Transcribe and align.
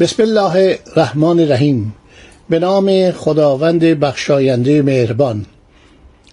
بسم 0.00 0.22
الله 0.22 0.78
الرحمن 0.86 1.40
الرحیم. 1.40 1.94
به 2.48 2.58
نام 2.58 3.10
خداوند 3.10 3.84
بخشاینده 3.84 4.82
مهربان. 4.82 5.46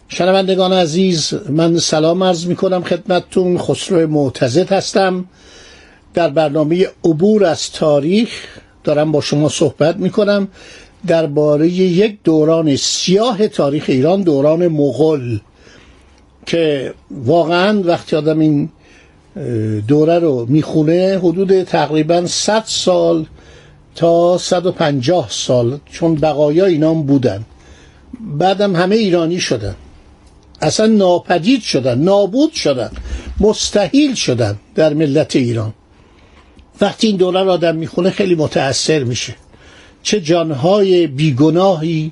شنوندگان 0.10 0.74
عزیز 0.74 1.34
من 1.50 1.78
سلام 1.78 2.24
عرض 2.24 2.46
می 2.46 2.56
کنم 2.56 2.84
خدمتتون. 2.84 3.58
خسرو 3.58 4.08
معتزد 4.08 4.72
هستم. 4.72 5.26
در 6.14 6.30
برنامه 6.30 6.88
عبور 7.04 7.46
از 7.46 7.72
تاریخ 7.72 8.30
دارم 8.84 9.12
با 9.12 9.22
شما 9.22 9.50
صحبت 9.50 9.98
می 9.98 10.10
کنم 10.10 10.48
درباره 11.08 11.68
یک 11.70 12.18
دوران 12.24 12.76
سیاه 12.76 13.48
تاریخ 13.48 13.86
ایران 13.88 14.22
دوران 14.22 14.68
مغول 14.68 15.40
که 16.46 16.94
واقعا 17.12 17.82
وقتی 17.84 18.16
آدم 18.16 18.40
این 18.40 18.70
دوره 19.88 20.20
رو 20.20 20.46
می‌خونه 20.50 21.20
حدود 21.24 21.64
تقریبا 21.64 22.26
100 22.26 22.64
سال 22.66 23.26
تا 23.96 24.38
150 24.38 25.28
سال 25.30 25.80
چون 25.92 26.16
بقایا 26.16 26.66
اینام 26.66 27.04
بودن. 27.04 27.46
بعدم 28.20 28.76
همه 28.76 28.96
ایرانی 28.96 29.40
شدن. 29.40 29.76
اصلا 30.62 30.86
ناپدید 30.86 31.62
شدن 31.62 32.00
نابود 32.00 32.54
شدن 32.54 32.92
مستحیل 33.40 34.16
شدن 34.16 34.58
در 34.76 34.94
ملت 34.94 35.36
ایران. 35.36 35.74
وقتی 36.82 37.08
این 37.08 37.16
دوره 37.16 37.44
را 37.44 37.54
آدم 37.54 37.76
می‌خونه 37.76 38.10
خیلی 38.10 38.36
متأثر 38.36 39.04
میشه. 39.04 39.36
چه 40.04 40.22
جانهای 40.22 41.08
بیگناهی 41.08 42.12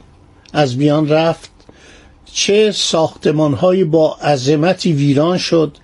از 0.54 0.78
میان 0.78 1.10
رفت 1.10 1.50
چه 2.34 2.72
ساختمانهایی 2.72 3.84
با 3.84 4.16
عظمتی 4.16 4.94
ویران 4.94 5.38
شد 5.38 5.78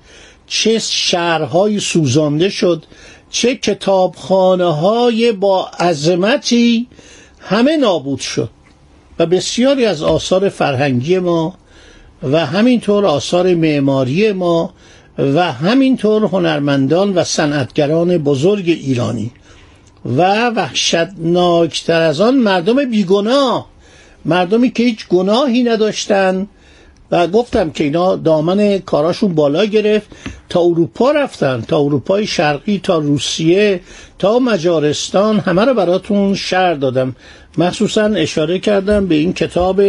چه 0.48 0.80
شهرهایی 0.80 1.80
سوزانده 1.80 2.50
شد 2.50 2.84
چه 3.30 3.56
کتابخانه 3.56 4.74
های 4.74 5.32
با 5.32 5.68
عظمتی 5.80 6.88
همه 7.40 7.78
نابود 7.78 8.20
شد 8.20 8.50
و 9.20 9.26
بسیاری 9.26 9.86
از 9.86 10.04
آثار 10.04 10.50
فرهنگی 10.50 11.20
ما 11.20 11.56
و 12.24 12.46
همینطور 12.46 13.06
آثار 13.06 13.56
معماری 13.56 14.32
ما 14.32 14.74
و 15.18 15.52
همینطور 15.52 16.24
هنرمندان 16.24 17.14
و 17.14 17.24
صنعتگران 17.24 18.18
بزرگ 18.18 18.70
ایرانی 18.70 19.32
و 20.06 20.50
وحشتناکتر 20.50 22.02
از 22.02 22.22
آن 22.22 22.36
مردم 22.36 22.90
بیگناه 22.90 23.70
مردمی 24.26 24.72
که 24.72 24.84
هیچ 24.84 25.08
گناهی 25.08 25.64
نداشتند 25.64 26.48
و 27.12 27.28
گفتم 27.28 27.70
که 27.70 27.84
اینا 27.84 28.16
دامن 28.16 28.78
کاراشون 28.78 29.36
بالا 29.36 29.66
گرفت. 29.66 30.08
تا 30.50 30.60
اروپا 30.62 31.12
رفتن 31.12 31.62
تا 31.62 31.80
اروپای 31.80 32.28
شرقی 32.28 32.80
تا 32.84 32.98
روسیه 32.98 33.82
تا 34.20 34.40
مجارستان 34.40 35.40
همه 35.40 35.66
رو 35.66 35.74
براتون 35.74 36.36
شر 36.36 36.74
دادم. 36.74 37.16
مخصوصا 37.58 38.06
اشاره 38.06 38.60
کردم 38.60 39.08
به 39.08 39.16
این 39.16 39.34
کتاب 39.34 39.82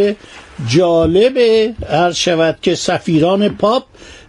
جالب 0.69 1.37
هر 1.91 2.13
شود 2.13 2.59
که 2.63 2.75
سفیران 2.75 3.49
پاپ 3.49 3.85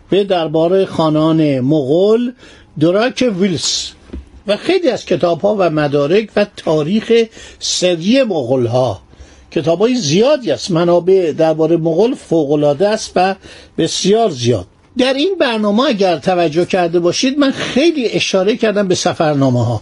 به 0.09 0.24
دربار 0.24 0.86
خانان 0.86 1.59
مغول 1.59 2.31
دراک 2.80 3.34
ویلس. 3.40 3.92
و 4.47 4.58
خیلی 4.58 4.90
از 4.90 5.06
کتاب 5.06 5.42
ها 5.42 5.56
و 5.59 5.69
مدارک 5.69 6.30
و 6.36 6.46
تاریخ 6.56 7.12
سری 7.59 8.24
مغول 8.24 8.66
ها 8.66 9.02
کتاب 9.52 9.80
های 9.80 9.96
زیادی 9.96 10.52
است. 10.52 10.72
منابع 10.72 11.32
درباره 11.32 11.78
مغول 11.78 12.16
فوقالعاده 12.16 12.88
است 12.88 13.12
و 13.16 13.36
بسیار 13.78 14.30
زیاد. 14.30 14.66
در 14.98 15.14
این 15.14 15.36
برنامه 15.40 15.84
اگر 15.84 16.18
توجه 16.18 16.66
کرده 16.66 17.00
باشید 17.00 17.40
من 17.40 17.52
خیلی 17.52 18.06
اشاره 18.10 18.56
کردم 18.58 18.88
به 18.88 18.96
سفرنامه 18.96 19.66
ها 19.66 19.82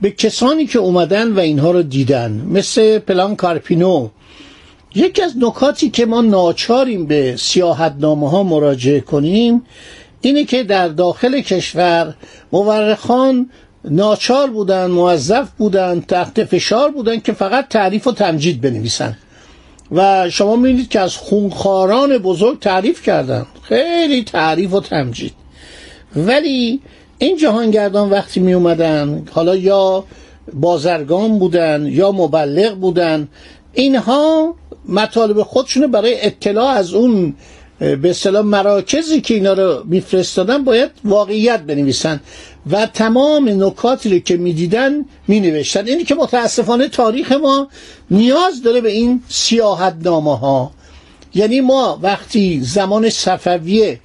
به 0.00 0.10
کسانی 0.10 0.66
که 0.66 0.78
اومدن 0.78 1.32
و 1.32 1.38
اینها 1.40 1.70
رو 1.70 1.82
دیدن 1.82 2.30
مثل 2.50 2.98
پلان 2.98 3.36
کارپینو. 3.36 4.08
یکی 4.94 5.22
از 5.22 5.32
نکاتی 5.38 5.90
که 5.90 6.06
ما 6.06 6.20
ناچاریم 6.20 7.06
به 7.06 7.36
سیاحتنامه 7.36 8.30
ها 8.30 8.42
مراجعه 8.42 9.00
کنیم 9.00 9.62
اینه 10.20 10.44
که 10.44 10.62
در 10.62 10.88
داخل 10.88 11.40
کشور 11.40 12.14
مورخان 12.52 13.50
ناچار 13.84 14.50
بودن 14.50 14.86
موظف 14.90 15.48
بودن 15.58 16.00
تحت 16.00 16.44
فشار 16.44 16.90
بودن 16.90 17.20
که 17.20 17.32
فقط 17.32 17.68
تعریف 17.68 18.06
و 18.06 18.12
تمجید 18.12 18.60
بنویسن. 18.60 19.16
و 19.92 20.30
شما 20.30 20.56
می‌بینید 20.56 20.88
که 20.88 21.00
از 21.00 21.16
خونخاران 21.16 22.18
بزرگ 22.18 22.60
تعریف 22.60 23.02
کردن. 23.02 23.46
خیلی 23.62 24.24
تعریف 24.24 24.74
و 24.74 24.80
تمجید. 24.80 25.32
ولی 26.16 26.80
این 27.18 27.36
جهانگردان 27.36 28.10
وقتی 28.10 28.40
می 28.40 28.52
اومدن 28.52 29.24
حالا 29.32 29.56
یا 29.56 30.04
بازرگان 30.52 31.38
بودن 31.38 31.86
یا 31.90 32.12
مبلغ 32.12 32.74
بودن 32.74 33.28
اینها 33.72 34.54
مطالب 34.88 35.42
خودشونو 35.42 35.88
برای 35.88 36.26
اطلاع 36.26 36.66
از 36.66 36.94
اون 36.94 37.34
به 37.78 38.10
اصطلاح 38.10 38.42
مراکزی 38.42 39.20
که 39.20 39.34
اینا 39.34 39.52
رو 39.52 39.82
میفرستادن 39.84 40.64
باید 40.64 40.90
واقعیت 41.04 41.60
بنویسن. 41.60 42.20
و 42.70 42.86
تمام 42.86 43.64
نکاتی 43.64 44.10
رو 44.10 44.18
که 44.18 44.36
می‌دیدن 44.36 45.04
مینوشتن. 45.28 45.86
اینی 45.86 46.04
که 46.04 46.14
متاسفانه 46.14 46.88
تاریخ 46.88 47.32
ما 47.32 47.68
نیاز 48.10 48.62
داره 48.62 48.80
به 48.80 48.90
این 48.90 49.22
سیاحت 49.28 49.96
نامه 50.04 50.38
ها 50.38 50.70
یعنی 51.34 51.60
ما 51.60 51.98
وقتی 52.02 52.60
زمان 52.62 53.10
صفویه 53.10 54.00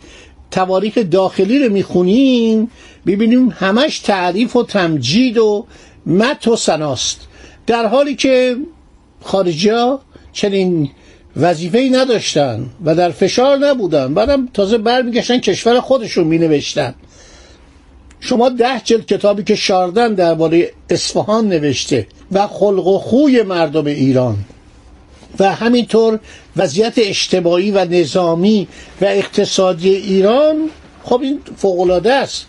تواریخ 0.52 0.98
داخلی 0.98 1.60
رو 1.60 1.74
می‌خونیم 1.74 2.72
ببینیم 3.06 3.50
همش 3.50 4.00
تعریف 4.00 4.56
و 4.56 4.64
تمجید 4.64 5.38
و 5.38 5.66
مت 6.06 6.48
و 6.48 6.56
سناست 6.56 7.28
در 7.68 7.88
حالی 7.88 8.16
که 8.16 8.58
خارجی 9.22 9.70
ها 9.70 10.02
چنین 10.34 10.90
وظیفه 11.38 11.78
ای 11.78 11.90
نداشتن 11.90 12.70
و 12.86 12.96
در 12.96 13.12
فشار 13.12 13.58
نبودن. 13.58 14.14
بعدم 14.14 14.48
تازه 14.54 14.78
برمیگشتن 14.78 15.38
کشور 15.38 15.80
خودشون 15.80 16.28
می 16.28 16.38
نوشتن 16.38 16.96
شما 18.26 18.50
ده 18.50 18.82
جلد 18.84 19.06
کتابی 19.06 19.44
که 19.44 19.56
شاردن 19.56 20.14
درباره 20.14 20.72
اصفهان 20.90 21.48
نوشته 21.48 22.08
و 22.32 22.48
خلق 22.48 22.88
و 22.88 23.00
خوی 23.00 23.44
مردم 23.44 23.86
ایران 23.86 24.36
و 25.40 25.54
همینطور 25.56 26.20
وضعیت 26.58 26.94
اجتماعی 26.98 27.72
و 27.72 27.86
نظامی 27.86 28.68
و 29.02 29.06
اقتصادی 29.06 29.90
ایران 29.96 30.70
خب 31.04 31.22
این 31.22 31.40
فوقالعاده 31.58 32.14
است. 32.14 32.46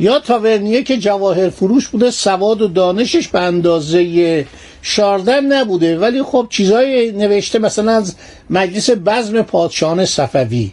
یا 0.00 0.18
تاورنیه 0.18 0.82
که 0.82 0.96
جواهر 0.96 1.50
فروش 1.50 1.88
بوده 1.88 2.10
سواد 2.10 2.62
و 2.62 2.68
دانشش 2.68 3.28
به 3.28 3.40
اندازه 3.40 4.46
شاردن 4.82 5.52
نبوده. 5.52 5.98
ولی 5.98 6.22
خب 6.22 6.46
چیزای 6.50 7.12
نوشته 7.12 7.58
مثلا 7.58 7.92
از 7.92 8.16
مجلس 8.50 8.90
بزم 8.90 9.42
پادشاهان 9.42 10.04
صفوی. 10.04 10.72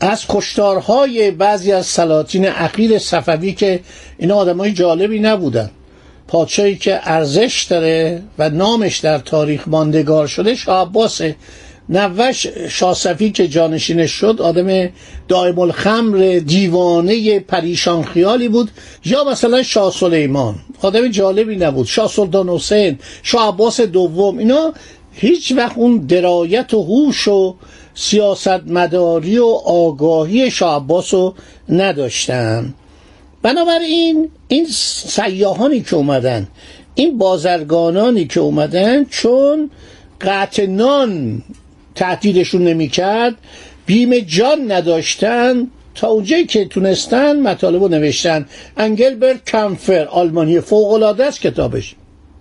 از 0.00 0.24
کشتارهای 0.28 1.30
بعضی 1.30 1.72
از 1.72 1.86
سلاطین 1.86 2.48
اخیر 2.48 2.98
صفوی 2.98 3.52
که 3.52 3.80
اینا 4.18 4.36
آدمای 4.36 4.72
جالبی 4.72 5.20
نبودن. 5.20 5.70
پادشاهی 6.28 6.76
که 6.76 7.00
ارزش 7.02 7.66
داره 7.70 8.22
و 8.38 8.50
نامش 8.50 8.98
در 8.98 9.18
تاریخ 9.18 9.68
ماندگار 9.68 10.26
شده 10.26 10.54
شاه 10.54 10.80
عباسه 10.88 11.36
نوش 11.88 12.46
شاسفی 12.68 13.30
که 13.30 13.48
جانشینش 13.48 14.10
شد 14.10 14.40
آدم 14.40 14.88
دائم 15.28 15.58
الخمر 15.58 16.40
دیوانه 16.46 17.40
پریشان 17.40 18.04
خیالی 18.04 18.48
بود. 18.48 18.70
یا 19.04 19.24
مثلا 19.24 19.62
شاه 19.62 19.92
سلیمان 19.92 20.54
آدم 20.82 21.08
جالبی 21.08 21.56
نبود. 21.56 21.86
شاه 21.86 22.08
سلطان 22.08 22.48
حسین 22.48 22.98
شاه 23.22 23.48
عباس 23.48 23.80
دوم 23.80 24.38
اینا 24.38 24.72
هیچ 25.20 25.52
وقت 25.56 25.78
اون 25.78 25.98
درایت 25.98 26.74
و 26.74 26.82
هوش 26.82 27.28
و 27.28 27.54
سیاست 27.94 28.48
مداری 28.66 29.38
و 29.38 29.46
آگاهی 29.64 30.50
شاه 30.50 30.76
عباس 30.76 31.14
رو 31.14 31.34
نداشتن. 31.68 32.74
بنابراین 33.42 34.30
این 34.48 34.66
سیاهانی 34.66 35.80
که 35.80 35.96
اومدن 35.96 36.48
این 36.94 37.18
بازرگانانی 37.18 38.26
که 38.26 38.40
اومدن 38.40 39.04
چون 39.04 39.70
قطع 40.20 40.66
نان 40.66 41.42
تهدیدشون 41.94 42.64
نمی‌کرد 42.64 43.34
بیم 43.86 44.18
جان 44.18 44.72
نداشتن 44.72 45.66
تا 45.94 46.08
اونجایی 46.08 46.46
که 46.46 46.64
تونستن 46.64 47.40
مطالب 47.40 47.82
رو 47.82 47.88
نوشتن. 47.88 48.46
انگلبرت 48.76 49.44
کمفر 49.44 50.04
آلمانی 50.04 50.60
فوقلاده 50.60 51.24
است 51.24 51.40
کتابش. 51.40 51.94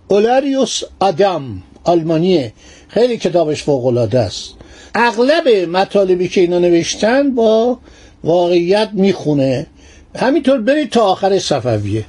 اولاریوس 0.08 0.84
آدم 1.00 1.64
آلمانیه. 1.90 2.54
خیلی 2.88 3.18
کتابش 3.18 3.64
فوقلاده 3.64 4.20
است. 4.20 4.54
اغلب 4.96 5.48
مطالبی 5.48 6.28
که 6.28 6.42
اینا 6.42 6.60
نوشتن 6.60 7.36
با 7.36 7.80
واقعیت 8.24 8.90
می‌خونه. 8.94 9.68
همینطور 10.16 10.58
برید 10.58 10.90
تا 10.90 11.02
آخر 11.02 11.40
صفویه. 11.40 12.06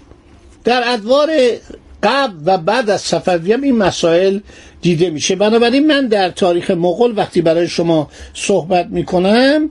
در 0.64 0.82
ادوار 0.86 1.30
قبل 2.02 2.34
و 2.44 2.58
بعد 2.58 2.90
از 2.90 3.00
صفوی 3.00 3.52
هم 3.52 3.62
این 3.62 3.76
مسائل 3.76 4.38
دیده 4.82 5.10
میشه. 5.10 5.36
بنابراین 5.36 5.86
من 5.86 6.06
در 6.06 6.30
تاریخ 6.30 6.70
مغول 6.70 7.18
وقتی 7.18 7.40
برای 7.42 7.68
شما 7.68 8.10
صحبت 8.34 8.86
می‌کنم 8.90 9.70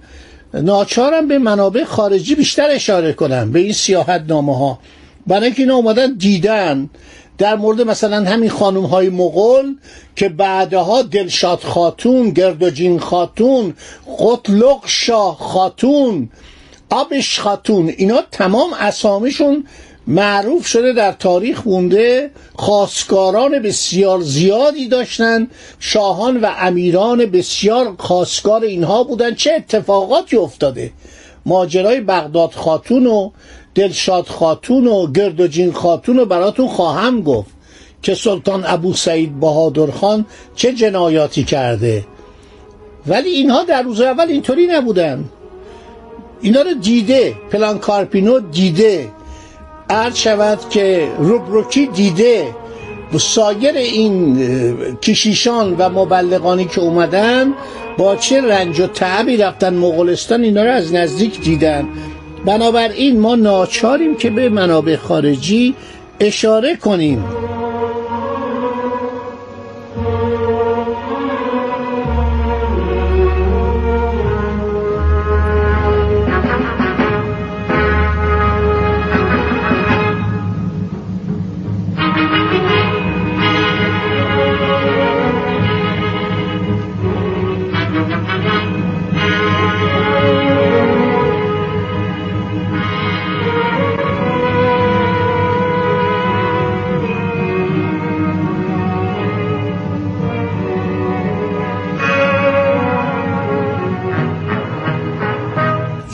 ناچارم 0.54 1.28
به 1.28 1.38
منابع 1.40 1.84
خارجی 1.84 2.36
بیشتر 2.36 2.70
اشاره 2.70 3.14
کنم 3.14 3.52
به 3.52 3.60
این 3.60 3.74
سیاحت 3.74 4.24
نامه 4.28 4.58
ها 4.58 4.80
برای 5.28 5.46
اینکه 5.46 5.62
اینا 5.62 5.76
اومدن 5.76 6.14
دیدن. 6.14 6.90
در 7.38 7.56
مورد 7.56 7.82
مثلا 7.82 8.24
همین 8.24 8.50
خانم 8.50 8.86
های 8.86 9.10
مغول 9.10 9.76
که 10.16 10.30
بعدها 10.30 11.02
دلشاد 11.02 11.60
خاتون 11.60 12.30
گردوجین 12.30 13.00
خاتون 13.00 13.74
قطلق 14.20 14.80
شاه 14.86 15.38
خاتون 15.40 16.30
آبش 16.90 17.40
خاتون 17.40 17.94
اینا 17.98 18.22
تمام 18.32 18.74
اسامیشون 18.74 19.64
معروف 20.08 20.68
شده 20.68 20.94
در 20.94 21.12
تاریخ 21.12 21.62
بونده 21.62 22.32
خواستگاران 22.56 23.60
بسیار 23.60 24.22
زیادی 24.22 24.88
داشتن. 24.88 25.48
شاهان 25.80 26.42
و 26.42 26.52
امیران 26.58 27.26
بسیار 27.26 27.96
خواستگار 28.00 28.64
اینها 28.64 29.04
بودن. 29.04 29.36
چه 29.36 29.54
اتفاقاتی 29.54 30.38
افتاده؟ 30.38 30.92
ماجرای 31.48 32.02
بغداد 32.02 32.52
خاتون 32.52 33.08
و 33.08 33.30
دلشاد 33.76 34.28
خاتون 34.28 34.88
و 34.88 35.12
گردوجین 35.12 35.72
خاتون 35.72 36.18
رو 36.18 36.26
براتون 36.26 36.68
خواهم 36.68 37.22
گفت 37.22 37.50
که 38.02 38.16
سلطان 38.16 38.64
ابو 38.68 38.94
سعید 38.94 39.40
بهادر 39.40 39.92
خان 39.92 40.26
چه 40.56 40.74
جنایاتی 40.74 41.44
کرده. 41.44 42.06
ولی 43.08 43.30
اینها 43.30 43.64
در 43.64 43.82
روز 43.82 44.02
اول 44.02 44.26
اینطوری 44.28 44.68
نبودن. 44.68 45.26
اینا 46.42 46.62
رو 46.62 46.74
دیده 46.74 47.36
پلان 47.52 47.80
کارپینو 47.80 48.40
دیده. 48.40 49.10
عرض 49.90 50.16
شود 50.16 50.70
که 50.70 51.08
روبروکی 51.20 51.86
دیده. 51.88 52.56
سایر 53.20 53.76
این 53.76 54.38
کشیشان 54.96 55.76
و 55.78 55.90
مبلغانی 55.90 56.66
که 56.66 56.82
اومدن 56.82 57.54
با 57.98 58.16
چه 58.16 58.42
رنج 58.42 58.80
و 58.80 58.88
تعبی 58.88 59.38
رفتن 59.38 59.74
مغولستان 59.74 60.44
اینا 60.44 60.64
رو 60.64 60.72
از 60.72 60.94
نزدیک 60.94 61.42
دیدن. 61.42 61.88
بنابراین 62.46 63.20
ما 63.20 63.36
ناچاریم 63.36 64.16
که 64.16 64.30
به 64.30 64.50
منابع 64.50 64.96
خارجی 64.96 65.76
اشاره 66.20 66.76
کنیم. 66.76 67.24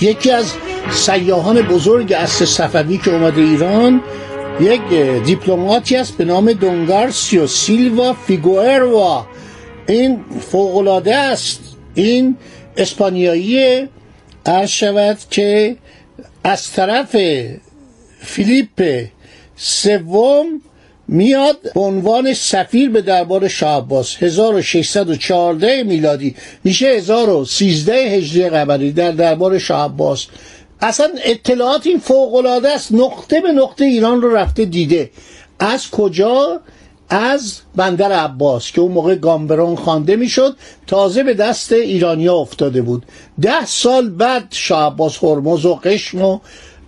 یکی 0.04 0.32
از 0.32 0.54
سیاهان 0.92 1.62
بزرگ 1.62 2.14
اصل 2.14 2.46
صفوی 2.46 2.98
که 2.98 3.12
اومده 3.12 3.42
ایران 3.42 4.02
یک 4.60 4.82
دیپلماتی 5.26 5.96
است 5.96 6.18
به 6.18 6.26
نام 6.26 6.54
دونگارسیو 6.54 7.48
سیلوا 7.48 8.14
فیگوئروا. 8.14 9.28
این 9.88 10.20
فوقلاده 10.52 11.16
است. 11.16 11.60
این 11.96 12.38
اسپانیایی 12.78 13.88
عرض 14.46 14.70
شود 14.70 15.18
که 15.30 15.76
از 16.44 16.72
طرف 16.72 17.16
فیلیپ 18.20 19.06
سوم 19.56 20.46
میاد 21.14 21.58
به 21.74 21.80
عنوان 21.80 22.34
سفیر 22.34 22.90
به 22.90 23.02
دربار 23.02 23.48
شاه 23.48 23.78
عباس. 23.78 24.16
1614 24.20 25.84
میلادی. 25.84 26.36
میشه 26.64 26.86
1013 26.88 27.94
هجری 27.94 28.50
قمری 28.50 28.92
در 28.92 29.12
دربار 29.12 29.60
شاه 29.60 29.86
عباس. 29.86 30.28
اصلا 30.82 31.08
اطلاعات 31.24 31.88
این 31.88 32.00
فوق 32.00 32.36
العاده 32.36 32.70
است. 32.70 32.92
نقطه 32.92 33.42
به 33.42 33.52
نقطه 33.52 33.86
ایران 33.86 34.22
رو 34.22 34.36
رفته 34.36 34.66
دیده. 34.66 35.10
از 35.60 35.90
کجا؟ 35.90 36.60
از 37.10 37.60
بندر 37.76 38.12
عباس 38.12 38.72
که 38.72 38.82
اون 38.82 38.92
موقع 38.92 39.16
گامبرون 39.16 39.76
خوانده 39.76 40.16
می‌شد. 40.16 40.56
تازه 40.88 41.24
به 41.24 41.34
دست 41.34 41.72
ایرانیا 41.72 42.36
افتاده 42.36 42.82
بود. 42.82 43.06
ده 43.42 43.66
سال 43.66 44.10
بعد 44.10 44.48
شاه 44.50 44.86
عباس 44.94 45.24
هرمز 45.24 45.66
و 45.66 45.76
قشم 45.76 46.22
و 46.22 46.40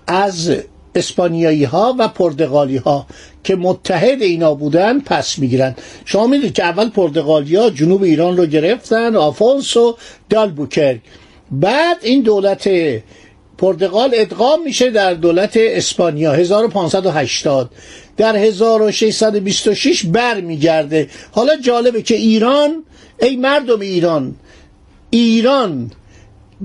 از 0.07 0.51
اسپانیایی 0.95 1.63
ها 1.63 1.95
و 1.99 2.07
پرتغالی 2.07 2.77
ها 2.77 3.07
که 3.45 3.55
متحد 3.55 4.21
اینا 4.21 4.53
بودن 4.53 4.99
پس 4.99 5.39
می‌گیرن. 5.39 5.75
شما 6.05 6.27
می‌دید 6.27 6.53
که 6.53 6.63
اول 6.63 6.89
پرتغالی 6.89 7.55
ها 7.55 7.69
جنوب 7.69 8.03
ایران 8.03 8.37
رو 8.37 8.45
گرفتن 8.45 9.15
آفونسو 9.15 9.97
دالبوکرک. 10.29 10.99
بعد 11.51 11.97
این 12.01 12.21
دولت 12.21 12.69
پرتغال 13.57 14.11
ادغام 14.13 14.63
میشه 14.63 14.89
در 14.89 15.13
دولت 15.13 15.53
اسپانیا 15.57 16.33
1580 16.33 17.69
در 18.17 18.35
1626 18.35 20.05
بر 20.05 20.41
میگرده 20.41 21.09
حالا 21.31 21.55
جالبه 21.55 22.01
که 22.01 22.15
ایران 22.15 22.83
ای 23.21 23.35
مردم 23.35 23.79
ایران 23.79 24.35
ایران 25.09 25.91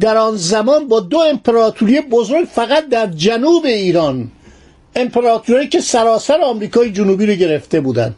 در 0.00 0.16
آن 0.16 0.36
زمان 0.36 0.88
با 0.88 1.00
دو 1.00 1.18
امپراتوری 1.18 2.00
بزرگ 2.00 2.48
فقط 2.52 2.88
در 2.88 3.06
جنوب 3.06 3.64
ایران 3.66 4.30
امپراتوری 4.96 5.68
که 5.68 5.80
سراسر 5.80 6.40
آمریکای 6.40 6.90
جنوبی 6.90 7.26
رو 7.26 7.34
گرفته 7.34 7.80
بودن. 7.80 8.14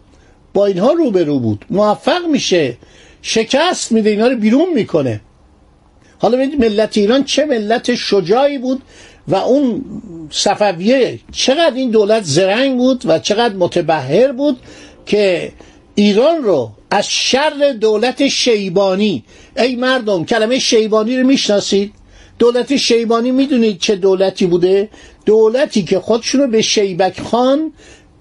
با 0.54 0.66
اینها 0.66 0.92
روبرو 0.92 1.38
بود. 1.38 1.64
موفق 1.70 2.26
میشه. 2.26 2.76
شکست 3.22 3.92
میده. 3.92 4.10
اینا 4.10 4.26
رو 4.26 4.36
بیرون 4.36 4.72
می‌کنه. 4.74 5.20
حالا 6.18 6.36
ببینید 6.36 6.60
ملت 6.60 6.96
ایران 6.98 7.24
چه 7.24 7.44
ملت 7.44 7.94
شجاعی 7.94 8.58
بود 8.58 8.82
و 9.28 9.34
اون 9.34 9.84
صفویه 10.30 11.18
چقدر 11.32 11.74
این 11.74 11.90
دولت 11.90 12.22
زرنگ 12.22 12.76
بود 12.76 13.02
و 13.06 13.18
چقدر 13.18 13.54
متبهر 13.54 14.32
بود 14.32 14.58
که 15.06 15.52
ایران 15.94 16.42
رو 16.42 16.70
از 16.90 17.08
شر 17.08 17.76
دولت 17.80 18.28
شیبانی. 18.28 19.24
ای 19.56 19.76
مردم 19.76 20.24
کلمه 20.24 20.58
شیبانی 20.58 21.16
رو 21.16 21.26
می‌شناسید؟ 21.26 21.92
دولت 22.42 22.76
شیبانی 22.76 23.30
می‌دونید 23.30 23.78
چه 23.78 23.96
دولتی 23.96 24.46
بوده؟ 24.46 24.88
دولتی 25.26 25.82
که 25.82 26.00
خودشونو 26.00 26.46
به 26.46 26.62
شیبک 26.62 27.20
خان 27.20 27.72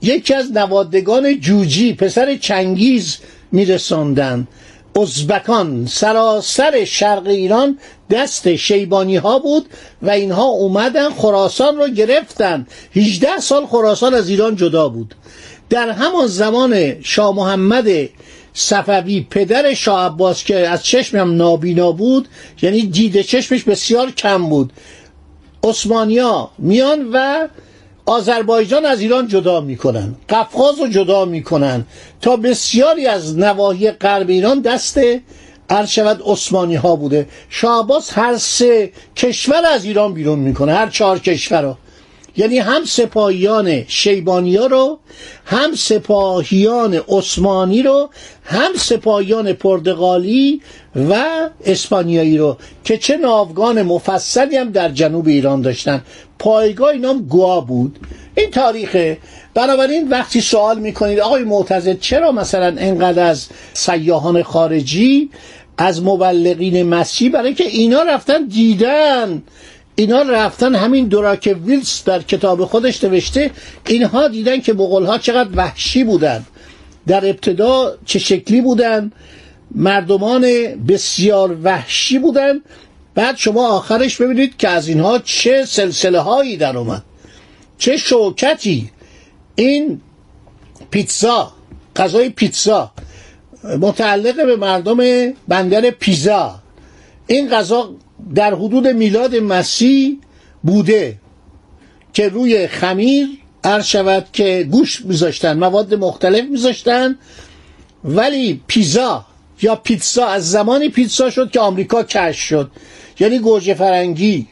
یکی 0.02 0.34
از 0.34 0.52
نوادگان 0.52 1.40
جوجی 1.40 1.94
پسر 1.94 2.36
چنگیز 2.36 3.18
میرساندن 3.52 4.48
ازبکان 4.96 5.86
سراسر 5.86 6.86
شرق 6.86 7.28
ایران 7.28 7.80
دست 8.10 8.56
شیبانی 8.56 9.16
ها 9.16 9.40
بود 9.40 9.66
و 10.02 10.10
اینها 10.10 10.46
اومدن 10.46 11.10
خراسان 11.10 11.78
رو 11.78 11.88
گرفتن. 11.88 12.68
18 12.96 13.38
سال 13.40 13.66
خراسان 13.66 14.14
از 14.14 14.30
ایران 14.30 14.56
جدا 14.56 14.90
بود. 14.90 15.16
در 15.70 15.90
همان 15.90 16.28
زمان 16.28 17.02
شاه 17.02 17.36
محمد 17.36 17.88
صفوی 18.54 19.28
پدر 19.30 19.74
شاه 19.74 20.06
عباس 20.06 20.44
که 20.44 20.70
از 20.70 20.84
چشمم 20.84 21.36
نابینا 21.36 21.92
بود 21.92 22.28
یعنی 22.62 22.82
دید 22.82 23.22
چشمش 23.22 23.64
بسیار 23.64 24.12
کم 24.12 24.50
بود. 24.50 24.74
عثمانیا 25.64 26.50
میان 26.58 27.10
و 27.14 27.48
آذربایجان 28.06 28.86
از 28.86 29.02
ایران 29.02 29.28
جدا 29.28 29.62
می‌کنن 29.62 30.16
قفقاز 30.30 30.80
رو 30.80 30.88
جدا 30.88 31.26
می‌کنن. 31.26 31.86
تا 32.22 32.36
بسیاری 32.36 33.08
از 33.08 33.38
نواحی 33.38 33.92
غرب 33.92 34.30
ایران 34.30 34.62
دست 34.62 35.00
هر 35.72 35.86
شود 35.86 36.22
عثمانی 36.26 36.76
ها 36.76 36.96
بوده. 36.96 37.28
شاه 37.50 37.84
عباس 37.84 38.18
هر 38.18 38.38
سه 38.38 38.92
کشور 39.16 39.66
از 39.66 39.86
ایران 39.86 40.14
بیرون 40.14 40.40
می‌کنه 40.40 40.74
هر 40.74 40.90
چهار 40.90 41.20
کشور 41.20 41.62
رو. 41.62 41.78
یعنی 42.38 42.60
هم 42.60 42.86
سپاهیان 42.86 43.84
شیبانیا 43.88 44.66
رو 44.66 45.00
هم 45.46 45.76
سپاهیان 45.76 47.02
عثمانی 47.10 47.84
رو 47.84 48.10
هم 48.44 48.72
سپاهیان 48.76 49.54
پرتغالی 49.54 50.62
و 51.10 51.26
اسپانیایی 51.66 52.38
رو 52.38 52.58
که 52.84 52.98
چه 52.98 53.18
ناوگان 53.18 53.82
مفصلی 53.82 54.58
هم 54.58 54.70
در 54.70 54.90
جنوب 54.90 55.28
ایران 55.28 55.62
داشتن. 55.62 56.02
پایگاه 56.40 56.90
اینام 56.90 57.22
گوا 57.22 57.62
بود. 57.62 58.00
این 58.38 58.52
تاریخه. 58.52 59.18
بنابراین 59.54 60.10
وقتی 60.10 60.42
سوال 60.42 60.80
می‌کنید 60.80 61.20
آقای 61.20 61.44
معتزد 61.44 62.00
چرا 62.00 62.32
مثلا 62.32 62.76
انقدر 62.78 63.24
از 63.24 63.48
سیاهان 63.74 64.44
خارجی 64.44 65.30
از 65.78 66.04
مبلغین 66.04 66.84
مسیحی 66.84 67.30
برای 67.30 67.54
که 67.54 67.64
اینا 67.64 68.04
رفتن 68.04 68.46
دیدن 68.46 69.44
اینا 69.96 70.22
رفتن 70.22 70.76
همین 70.76 71.08
دوراک 71.08 71.58
ویلس 71.66 72.04
در 72.04 72.22
کتاب 72.22 72.66
خودش 72.66 73.04
نوشته 73.04 73.52
اینها 73.88 74.28
دیدن 74.28 74.62
که 74.62 74.74
ها 74.74 75.18
چقدر 75.18 75.50
وحشی 75.56 76.04
بودن. 76.04 76.46
در 77.08 77.30
ابتدا 77.30 77.98
چه 78.06 78.20
شکلی 78.20 78.62
بودن؟ 78.62 79.12
مردمان 79.76 80.42
بسیار 80.88 81.58
وحشی 81.64 82.20
بودن. 82.20 82.62
بعد 83.16 83.38
شما 83.38 83.68
آخرش 83.68 84.22
ببینید 84.22 84.58
که 84.58 84.70
از 84.70 84.88
اینها 84.88 85.20
چه 85.20 85.66
سلسله 85.66 86.20
هایی 86.20 86.58
در 86.58 86.78
اومد. 86.78 87.04
چه 87.78 87.98
شوکتی. 87.98 88.90
این 89.56 90.02
پیتزا 90.92 91.52
غذای 91.96 92.30
پیتزا 92.30 92.92
متعلق 93.64 94.36
به 94.36 94.56
مردم 94.56 94.98
بندر 95.48 95.90
پیزا. 95.90 96.60
این 97.28 97.50
غذا 97.50 97.90
در 98.36 98.54
حدود 98.54 98.88
میلاد 98.88 99.36
مسیح 99.36 100.18
بوده 100.64 101.18
که 102.14 102.30
روی 102.30 102.68
خمیر 102.68 103.28
عرض 103.64 103.86
شود 103.86 104.28
که 104.34 104.68
گوش 104.72 105.06
میذاشتن 105.06 105.58
مواد 105.58 105.94
مختلف 105.94 106.46
میذاشتن 106.50 107.18
ولی 108.04 108.62
پیزا 108.68 109.26
یا 109.62 109.76
پیتزا 109.76 110.26
از 110.26 110.52
زمانی 110.52 110.90
پیتزا 110.90 111.30
شد 111.30 111.52
که 111.52 111.60
آمریکا 111.60 112.04
کش 112.04 112.38
شد. 112.38 112.72
یعنی 113.20 113.40
گوجه 113.40 113.74
فرنگی 113.74 114.48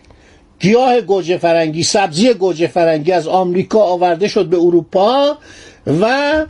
گیاه 0.59 1.01
گوجه 1.01 1.37
فرنگی 1.37 1.83
سبزی 1.83 2.33
گوجه 2.33 2.67
فرنگی 2.67 3.11
از 3.11 3.27
آمریکا 3.27 3.79
آورده 3.79 4.27
شد 4.27 4.45
به 4.45 4.57
اروپا 4.57 5.37
و 6.01 6.45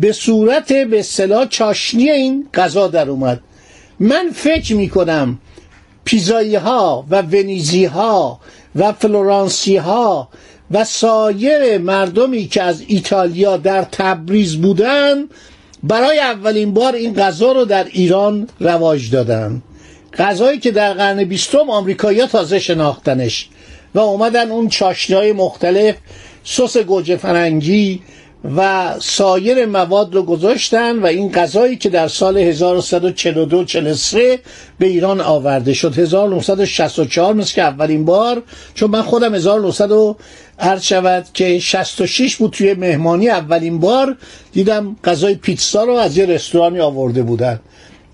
به 0.00 0.12
صورت 0.12 0.72
به 0.72 0.98
اصطلاح 0.98 1.46
چاشنی 1.48 2.10
این 2.10 2.48
غذا 2.54 2.88
در 2.88 3.10
اومد. 3.10 3.40
من 4.00 4.30
فکر 4.34 4.74
می 4.76 4.88
کنم 4.88 5.38
پیزایی 6.08 6.54
ها 6.56 7.06
و 7.10 7.22
ونیزی 7.22 7.84
ها 7.84 8.40
و 8.76 8.92
فلورانسی 8.92 9.76
ها 9.76 10.28
و 10.70 10.84
سایر 10.84 11.78
مردمی 11.78 12.46
که 12.46 12.62
از 12.62 12.82
ایتالیا 12.86 13.56
در 13.56 13.82
تبریز 13.82 14.56
بودن 14.56 15.24
برای 15.82 16.18
اولین 16.18 16.74
بار 16.74 16.94
این 16.94 17.14
غذا 17.14 17.52
رو 17.52 17.64
در 17.64 17.84
ایران 17.84 18.48
رواج 18.60 19.10
دادن. 19.10 19.62
غذایی 20.18 20.58
که 20.58 20.70
در 20.70 20.92
قرن 20.92 21.24
بیستم 21.24 21.70
آمریکایی‌ها 21.70 22.26
تازه 22.26 22.58
شناختنش 22.58 23.48
و 23.94 23.98
اومدن 23.98 24.50
اون 24.50 24.68
چاشنی 24.68 25.32
مختلف 25.32 25.94
سس 26.44 26.76
گوجه 26.76 27.16
فرنگی 27.16 28.02
و 28.56 28.94
سایر 29.00 29.66
مواد 29.66 30.14
رو 30.14 30.22
گذاشتن 30.22 30.98
و 30.98 31.06
این 31.06 31.32
غذایی 31.32 31.76
که 31.76 31.88
در 31.88 32.08
سال 32.08 32.38
1142 32.38 33.64
43 33.64 34.38
به 34.78 34.86
ایران 34.86 35.20
آورده 35.20 35.74
شد. 35.74 35.98
1964 35.98 37.34
مثل 37.34 37.54
که 37.54 37.62
اولین 37.62 38.04
بار 38.04 38.42
چون 38.74 38.90
من 38.90 39.02
خودم 39.02 39.34
1900 39.34 40.16
عرض 40.58 40.82
شود 40.82 41.26
که 41.34 41.58
66 41.58 42.36
بود 42.36 42.50
توی 42.50 42.74
مهمانی 42.74 43.28
اولین 43.28 43.78
بار 43.80 44.16
دیدم 44.52 44.96
غذای 45.04 45.34
پیتزا 45.34 45.84
رو 45.84 45.92
از 45.92 46.16
یه 46.18 46.26
رستورانی 46.26 46.80
آورده 46.80 47.22
بودن. 47.22 47.60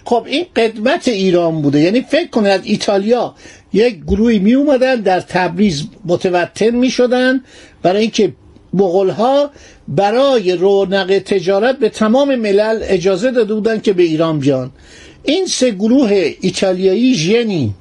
خب 0.05 0.25
این 0.27 0.47
قدمت 0.57 1.09
ایران 1.09 1.63
بوده. 1.63 1.81
یعنی 1.81 2.01
فکر 2.01 2.31
کنید 2.31 2.61
ایتالیا 2.65 3.35
یک 3.73 4.05
گروهی 4.05 4.39
می 4.39 4.55
اومدن 4.55 4.95
در 5.01 5.21
تبریز 5.21 5.85
متوتن 6.05 6.71
می 6.71 6.91
شدن 6.91 7.41
برای 7.83 8.01
اینکه 8.03 8.33
ها 8.81 9.51
برای 9.89 10.53
رونق 10.53 11.19
تجارت 11.19 11.79
به 11.79 11.89
تمام 11.89 12.35
ملل 12.35 12.79
اجازه 12.83 13.31
داده 13.31 13.55
بودن 13.55 13.81
که 13.81 13.93
به 13.93 14.03
ایران 14.03 14.39
بیان. 14.39 14.71
این 15.25 15.47
سه 15.47 15.71
گروه 15.71 16.33
ایتالیایی 16.41 17.15
ژنی 17.15 17.75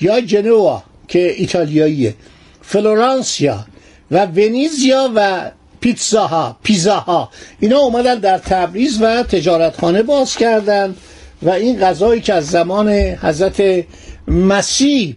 یا 0.00 0.20
جنوا 0.20 0.82
که 1.08 1.34
ایتالیاییه 1.36 2.14
فلورانسیا 2.62 3.66
و 4.10 4.26
ونیزیا 4.26 5.10
و 5.14 5.50
پیتزاها 5.80 6.56
پیزاها. 6.62 7.30
اینا 7.60 7.78
اومدن 7.78 8.14
در 8.14 8.38
تبریز 8.38 9.02
و 9.02 9.22
تجارتخانه 9.22 10.02
باز 10.02 10.36
کردند 10.36 10.96
و 11.42 11.50
این 11.50 11.80
غذایی 11.80 12.20
که 12.20 12.34
از 12.34 12.46
زمان 12.46 12.88
حضرت 12.88 13.84
مسیح 14.28 15.16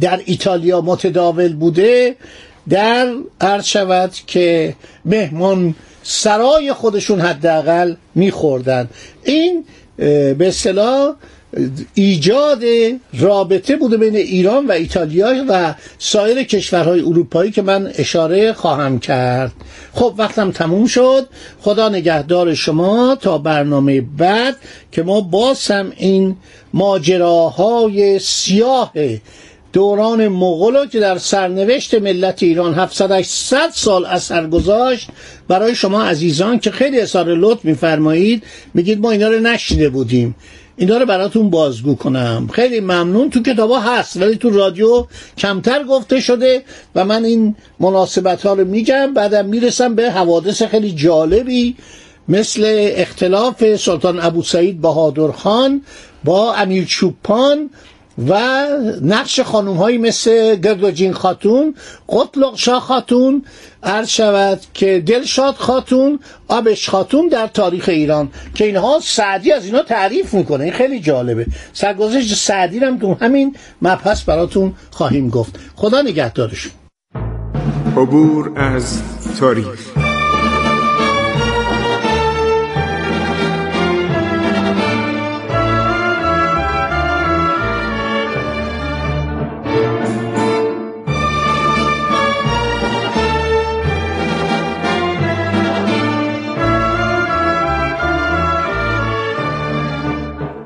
در 0.00 0.20
ایتالیا 0.24 0.80
متداول 0.80 1.54
بوده 1.54 2.16
در 2.68 3.14
عرض 3.40 3.64
شود 3.64 4.12
که 4.26 4.74
مهمان 5.04 5.74
سرای 6.02 6.72
خودشون 6.72 7.20
حداقل 7.20 7.94
میخوردن. 8.14 8.88
این 9.24 9.64
به 9.96 10.36
اصطلاح 10.40 11.14
ایجاد 11.94 12.62
رابطه 13.18 13.76
بوده 13.76 13.96
بین 13.96 14.16
ایران 14.16 14.66
و 14.66 14.72
ایتالیا 14.72 15.44
و 15.48 15.74
سایر 15.98 16.42
کشورهای 16.42 17.00
اروپایی 17.00 17.50
که 17.50 17.62
من 17.62 17.92
اشاره 17.94 18.52
خواهم 18.52 18.98
کرد. 18.98 19.52
خب 19.92 20.14
وقتم 20.18 20.50
تموم 20.50 20.86
شد. 20.86 21.28
خدا 21.60 21.88
نگهدار 21.88 22.54
شما 22.54 23.16
تا 23.20 23.38
برنامه 23.38 24.00
بعد 24.00 24.56
که 24.92 25.02
ما 25.02 25.20
باز 25.20 25.70
این 25.96 26.36
ماجراهای 26.74 28.18
سیاه 28.18 28.92
دوران 29.74 30.28
مغول 30.28 30.86
که 30.86 31.00
در 31.00 31.18
سرنوشت 31.18 31.94
ملت 31.94 32.42
ایران 32.42 32.74
700 32.74 33.22
100 33.22 33.70
سال 33.74 34.06
اثر 34.06 34.46
گذاشت 34.46 35.08
برای 35.48 35.74
شما 35.74 36.02
عزیزان 36.02 36.58
که 36.58 36.70
خیلی 36.70 37.00
اظهار 37.00 37.34
لطف 37.34 37.64
میفرمایید 37.64 38.42
میگید 38.74 39.00
ما 39.00 39.10
اینا 39.10 39.28
رو 39.28 39.40
نشیده 39.40 39.88
بودیم. 39.88 40.34
اینا 40.76 40.98
رو 40.98 41.06
براتون 41.06 41.50
بازگو 41.50 41.94
کنم. 41.94 42.48
خیلی 42.52 42.80
ممنون. 42.80 43.30
تو 43.30 43.42
کتابا 43.42 43.80
هست 43.80 44.16
ولی 44.16 44.36
تو 44.36 44.50
رادیو 44.50 45.06
کمتر 45.38 45.84
گفته 45.84 46.20
شده 46.20 46.62
و 46.94 47.04
من 47.04 47.24
این 47.24 47.56
مناسبت 47.80 48.46
ها 48.46 48.52
رو 48.52 48.64
میگم. 48.64 49.14
بعدم 49.14 49.46
می‌رسم 49.46 49.94
به 49.94 50.10
حوادث 50.10 50.62
خیلی 50.62 50.92
جالبی 50.92 51.76
مثل 52.28 52.90
اختلاف 52.96 53.76
سلطان 53.76 54.20
ابو 54.20 54.42
سعید 54.42 54.80
بهادر 54.80 55.32
خان 55.32 55.82
با 56.24 56.54
امیر 56.54 56.84
چوپان 56.84 57.70
و 58.18 58.66
نقش 59.02 59.40
خانوم 59.40 59.76
هایی 59.76 59.98
مثل 59.98 60.56
گردوجین 60.56 61.12
خاتون 61.12 61.74
قطلق 62.08 62.56
شاه 62.56 62.80
خاتون 62.80 63.44
عرض 63.82 64.08
شود 64.08 64.60
که 64.74 65.02
دلشاد 65.06 65.54
خاتون 65.54 66.18
آبش 66.48 66.88
خاتون 66.88 67.28
در 67.28 67.46
تاریخ 67.46 67.88
ایران 67.88 68.28
که 68.54 68.64
اینها 68.64 69.00
سعدی 69.02 69.52
از 69.52 69.64
اینا 69.66 69.82
تعریف 69.82 70.34
می‌کنه. 70.34 70.64
این 70.64 70.72
خیلی 70.72 71.00
جالبه. 71.00 71.46
سرگذشت 71.72 72.34
سعدی 72.34 72.78
هم 72.78 72.98
تو 72.98 73.16
همین 73.20 73.56
مبحث 73.82 74.22
براتون 74.22 74.74
خواهیم 74.90 75.28
گفت. 75.28 75.58
خدا 75.76 76.02
نگهدارشون. 76.02 76.72
عبور 77.96 78.52
از 78.56 79.02
تاریخ. 79.40 80.03